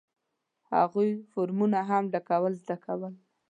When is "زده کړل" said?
2.61-3.13